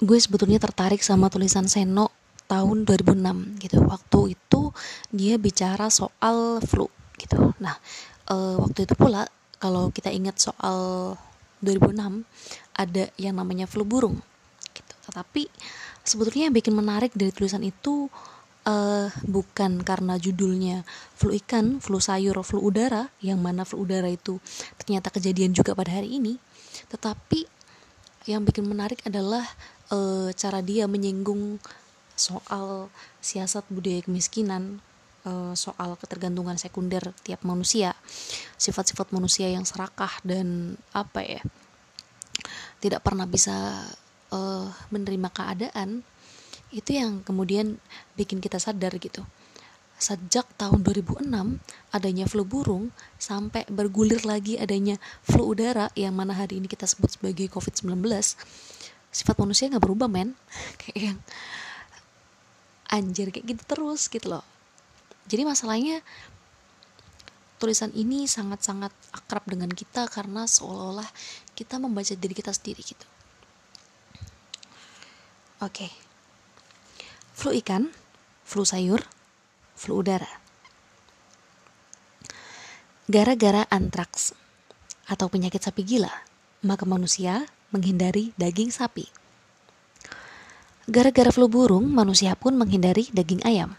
[0.00, 2.08] gue sebetulnya tertarik sama tulisan Seno
[2.48, 3.76] tahun 2006 gitu.
[3.84, 4.60] Waktu itu
[5.12, 6.88] dia bicara soal flu
[7.20, 7.52] gitu.
[7.60, 7.76] Nah
[8.26, 9.28] e, waktu itu pula
[9.60, 11.14] kalau kita ingat soal
[11.60, 12.24] 2006
[12.74, 14.16] ada yang namanya flu burung
[14.72, 14.94] gitu.
[15.12, 15.46] Tetapi
[16.00, 18.08] sebetulnya yang bikin menarik dari tulisan itu
[18.64, 20.82] uh, bukan karena judulnya
[21.16, 24.40] flu ikan, flu sayur, flu udara, yang mana flu udara itu
[24.80, 26.36] ternyata kejadian juga pada hari ini,
[26.88, 27.46] tetapi
[28.28, 29.44] yang bikin menarik adalah
[29.90, 31.58] uh, cara dia menyinggung
[32.14, 32.92] soal
[33.24, 34.78] siasat budaya kemiskinan,
[35.24, 37.96] uh, soal ketergantungan sekunder tiap manusia,
[38.60, 41.42] sifat-sifat manusia yang serakah dan apa ya,
[42.80, 43.84] tidak pernah bisa
[44.32, 46.04] uh, menerima keadaan,
[46.70, 47.80] itu yang kemudian
[48.14, 49.26] bikin kita sadar gitu.
[50.00, 51.28] Sejak tahun 2006
[51.92, 52.88] adanya flu burung
[53.20, 58.00] sampai bergulir lagi adanya flu udara yang mana hari ini kita sebut sebagai COVID-19
[59.10, 60.34] sifat manusia nggak berubah men
[60.80, 61.18] kayak yang
[62.90, 64.44] anjir kayak gitu terus gitu loh
[65.30, 66.02] jadi masalahnya
[67.60, 71.06] tulisan ini sangat-sangat akrab dengan kita karena seolah-olah
[71.54, 73.06] kita membaca diri kita sendiri gitu
[75.62, 75.90] oke okay.
[77.36, 77.92] flu ikan
[78.42, 79.04] flu sayur
[79.80, 80.28] flu udara.
[83.08, 84.36] Gara-gara antraks
[85.08, 86.12] atau penyakit sapi gila,
[86.68, 89.06] maka manusia menghindari daging sapi.
[90.90, 93.78] Gara-gara flu burung, manusia pun menghindari daging ayam.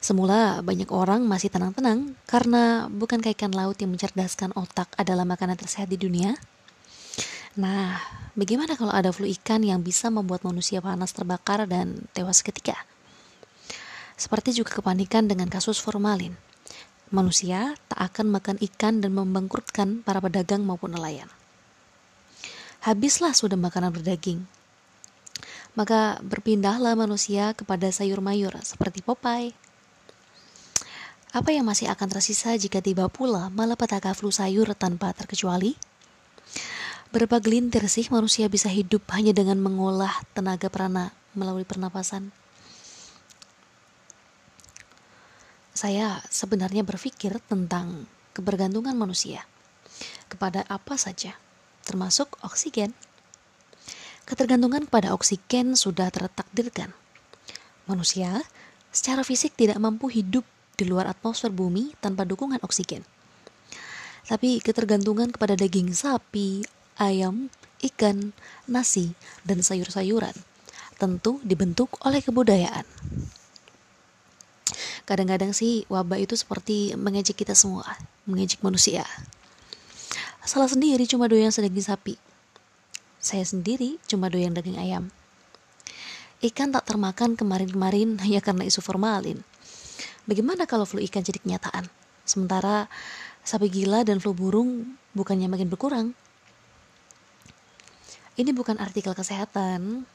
[0.00, 5.90] Semula banyak orang masih tenang-tenang karena bukan ikan laut yang mencerdaskan otak adalah makanan tersehat
[5.90, 6.38] di dunia.
[7.56, 7.98] Nah,
[8.36, 12.76] bagaimana kalau ada flu ikan yang bisa membuat manusia panas terbakar dan tewas ketika?
[14.16, 16.36] Seperti juga kepanikan dengan kasus formalin.
[17.12, 21.28] Manusia tak akan makan ikan dan membangkrutkan para pedagang maupun nelayan.
[22.86, 24.46] Habislah sudah makanan berdaging.
[25.74, 29.50] Maka berpindahlah manusia kepada sayur mayur seperti Popeye.
[31.34, 35.74] Apa yang masih akan tersisa jika tiba pula malapetaka flu sayur tanpa terkecuali?
[37.10, 42.30] Berapa gelintir sih manusia bisa hidup hanya dengan mengolah tenaga prana melalui pernapasan?
[45.76, 49.44] saya sebenarnya berpikir tentang kebergantungan manusia
[50.32, 51.36] kepada apa saja,
[51.86, 52.90] termasuk oksigen.
[54.26, 56.90] Ketergantungan kepada oksigen sudah tertakdirkan.
[57.86, 58.42] Manusia
[58.90, 60.42] secara fisik tidak mampu hidup
[60.74, 63.06] di luar atmosfer bumi tanpa dukungan oksigen.
[64.26, 66.66] Tapi ketergantungan kepada daging sapi,
[66.98, 67.46] ayam,
[67.78, 68.34] ikan,
[68.66, 69.14] nasi,
[69.46, 70.34] dan sayur-sayuran
[70.96, 72.84] tentu dibentuk oleh kebudayaan.
[75.06, 77.86] Kadang-kadang sih wabah itu seperti mengejek kita semua,
[78.26, 79.06] mengejek manusia.
[80.46, 82.14] Salah sendiri cuma doyan sedaging sapi.
[83.18, 85.10] Saya sendiri cuma doyan daging ayam.
[86.38, 89.42] Ikan tak termakan kemarin-kemarin hanya karena isu formalin.
[90.30, 91.90] Bagaimana kalau flu ikan jadi kenyataan?
[92.22, 92.86] Sementara
[93.42, 96.14] sapi gila dan flu burung bukannya makin berkurang.
[98.38, 100.06] Ini bukan artikel kesehatan.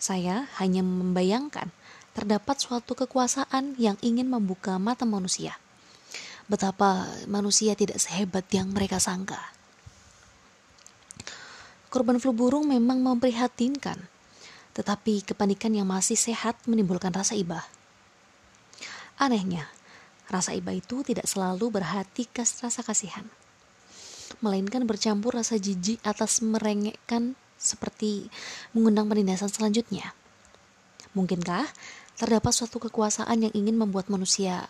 [0.00, 1.68] Saya hanya membayangkan
[2.16, 5.60] terdapat suatu kekuasaan yang ingin membuka mata manusia.
[6.44, 9.40] Betapa manusia tidak sehebat yang mereka sangka.
[11.88, 13.96] Korban flu burung memang memprihatinkan,
[14.76, 17.64] tetapi kepanikan yang masih sehat menimbulkan rasa iba.
[19.16, 19.70] Anehnya,
[20.26, 23.24] rasa iba itu tidak selalu berhati kas rasa kasihan,
[24.42, 28.28] melainkan bercampur rasa jijik atas merengekkan seperti
[28.76, 30.12] mengundang penindasan selanjutnya.
[31.14, 31.64] Mungkinkah
[32.18, 34.66] terdapat suatu kekuasaan yang ingin membuat manusia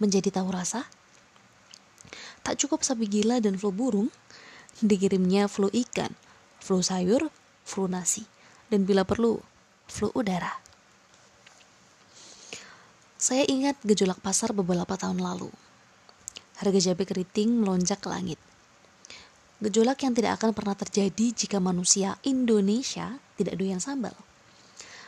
[0.00, 0.88] menjadi tahu rasa?
[2.44, 4.12] Tak cukup sapi gila dan flu burung,
[4.84, 6.12] dikirimnya flu ikan,
[6.60, 7.32] flu sayur,
[7.64, 8.28] flu nasi,
[8.68, 9.40] dan bila perlu,
[9.88, 10.52] flu udara.
[13.16, 15.48] Saya ingat gejolak pasar beberapa tahun lalu.
[16.60, 18.36] Harga cabai keriting melonjak ke langit.
[19.64, 24.12] Gejolak yang tidak akan pernah terjadi jika manusia Indonesia tidak doyan sambal.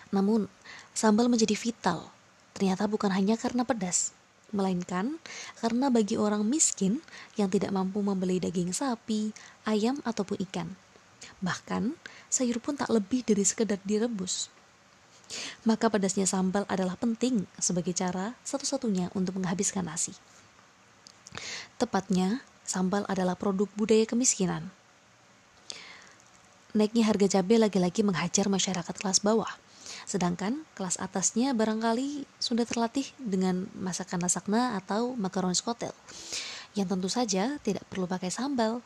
[0.08, 0.48] Namun,
[0.96, 2.08] sambal menjadi vital.
[2.56, 4.16] Ternyata bukan hanya karena pedas,
[4.56, 5.20] melainkan
[5.60, 7.04] karena bagi orang miskin
[7.36, 9.36] yang tidak mampu membeli daging sapi,
[9.68, 10.72] ayam, ataupun ikan.
[11.44, 11.92] Bahkan,
[12.32, 14.48] sayur pun tak lebih dari sekedar direbus.
[15.68, 20.16] Maka pedasnya sambal adalah penting sebagai cara satu-satunya untuk menghabiskan nasi.
[21.76, 24.72] Tepatnya, sambal adalah produk budaya kemiskinan.
[26.72, 29.52] Naiknya harga cabai lagi-lagi menghajar masyarakat kelas bawah–
[30.04, 35.96] Sedangkan kelas atasnya barangkali sudah terlatih dengan masakan lasagna atau makaroni skotel
[36.76, 38.84] yang tentu saja tidak perlu pakai sambal.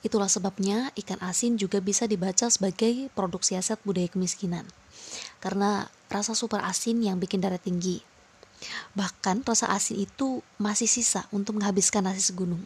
[0.00, 4.64] Itulah sebabnya ikan asin juga bisa dibaca sebagai produk siasat budaya kemiskinan.
[5.44, 8.00] Karena rasa super asin yang bikin darah tinggi.
[8.96, 12.64] Bahkan rasa asin itu masih sisa untuk menghabiskan nasi segunung.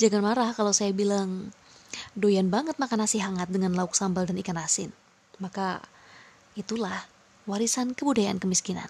[0.00, 1.52] Jangan marah kalau saya bilang
[2.14, 4.92] doyan banget makan nasi hangat dengan lauk sambal dan ikan asin.
[5.42, 5.82] Maka
[6.54, 7.08] itulah
[7.48, 8.88] warisan kebudayaan kemiskinan.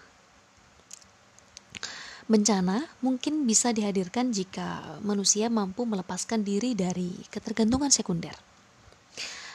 [2.26, 8.34] Bencana mungkin bisa dihadirkan jika manusia mampu melepaskan diri dari ketergantungan sekunder.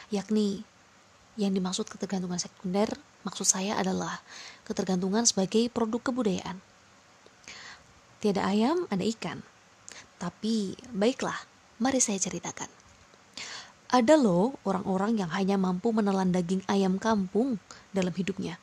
[0.08, 0.64] Yakni
[1.36, 2.88] yang dimaksud ketergantungan sekunder
[3.28, 4.24] maksud saya adalah
[4.64, 6.58] ketergantungan sebagai produk kebudayaan.
[8.24, 9.44] Tiada ayam, ada ikan.
[10.16, 11.36] Tapi baiklah,
[11.82, 12.81] mari saya ceritakan.
[13.92, 17.60] Ada loh orang-orang yang hanya mampu menelan daging ayam kampung
[17.92, 18.56] dalam hidupnya.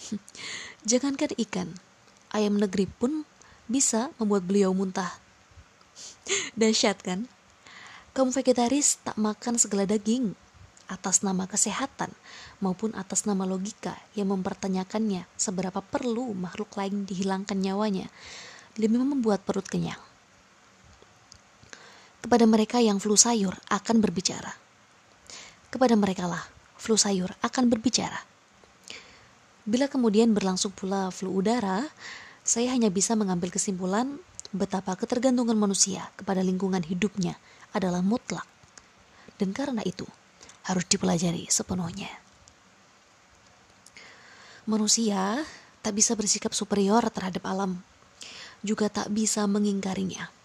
[0.88, 1.76] Jangankan ikan,
[2.32, 3.28] ayam negeri pun
[3.68, 5.12] bisa membuat beliau muntah.
[6.58, 7.28] Dahsyat kan?
[8.16, 10.32] Kamu vegetaris tak makan segala daging
[10.88, 12.08] atas nama kesehatan
[12.64, 18.08] maupun atas nama logika yang mempertanyakannya seberapa perlu makhluk lain dihilangkan nyawanya
[18.72, 20.00] demi membuat perut kenyang.
[22.22, 24.54] Kepada mereka yang flu sayur akan berbicara.
[25.68, 26.46] Kepada mereka lah
[26.78, 28.18] flu sayur akan berbicara.
[29.62, 31.86] Bila kemudian berlangsung pula flu udara,
[32.42, 34.18] saya hanya bisa mengambil kesimpulan
[34.50, 37.38] betapa ketergantungan manusia kepada lingkungan hidupnya
[37.70, 38.46] adalah mutlak.
[39.38, 40.06] Dan karena itu,
[40.66, 42.10] harus dipelajari sepenuhnya.
[44.66, 45.42] Manusia
[45.82, 47.82] tak bisa bersikap superior terhadap alam,
[48.62, 50.41] juga tak bisa mengingkarinya.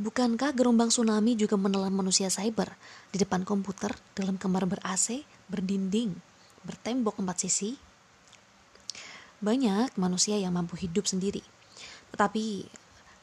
[0.00, 2.72] Bukankah gelombang tsunami juga menelan manusia cyber?
[3.12, 6.16] Di depan komputer dalam kamar ber-AC, berdinding,
[6.64, 7.76] bertembok empat sisi,
[9.44, 11.44] banyak manusia yang mampu hidup sendiri,
[12.16, 12.64] tetapi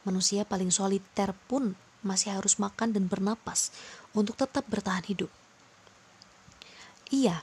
[0.05, 1.73] manusia paling soliter pun
[2.05, 3.73] masih harus makan dan bernapas
[4.13, 5.33] untuk tetap bertahan hidup.
[7.09, 7.41] Iya,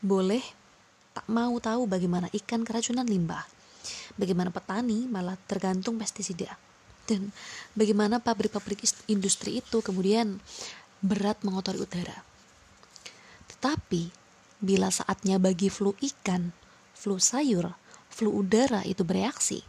[0.00, 0.40] boleh
[1.12, 3.44] tak mau tahu bagaimana ikan keracunan limbah,
[4.16, 6.56] bagaimana petani malah tergantung pestisida,
[7.06, 7.34] dan
[7.74, 10.38] bagaimana pabrik-pabrik industri itu kemudian
[11.02, 12.22] berat mengotori udara.
[13.50, 14.10] Tetapi,
[14.62, 16.54] bila saatnya bagi flu ikan,
[16.94, 17.74] flu sayur,
[18.06, 19.66] flu udara itu bereaksi,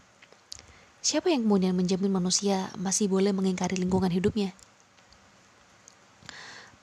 [1.01, 4.53] siapa yang kemudian menjamin manusia masih boleh mengingkari lingkungan hidupnya?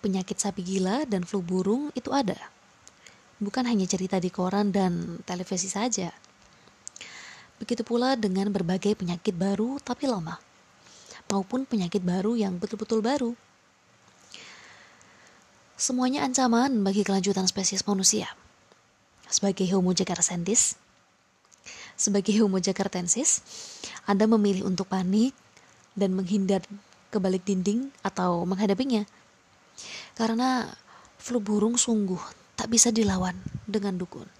[0.03, 2.37] Penyakit sapi gila dan flu burung itu ada.
[3.41, 6.13] Bukan hanya cerita di koran dan televisi saja.
[7.61, 10.41] Begitu pula dengan berbagai penyakit baru tapi lama,
[11.29, 13.37] maupun penyakit baru yang betul-betul baru.
[15.77, 18.33] Semuanya ancaman bagi kelanjutan spesies manusia.
[19.29, 20.75] Sebagai Homo jakarsentis,
[22.01, 23.45] sebagai Homo jakartensis,
[24.09, 25.37] Anda memilih untuk panik
[25.93, 26.65] dan menghindar
[27.13, 29.05] ke balik dinding atau menghadapinya.
[30.17, 30.65] Karena
[31.21, 32.21] flu burung sungguh
[32.57, 33.37] tak bisa dilawan
[33.69, 34.40] dengan dukun.